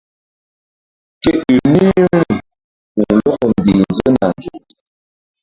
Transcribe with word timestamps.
Ke 1.21 1.31
ƴo 1.41 1.53
ni̧h 1.71 1.89
vbi̧ri 1.99 2.33
ku̧lɔkɔ 2.95 3.45
mbih 3.49 3.79
nzona 3.89 4.25
nzukri. 4.37 4.75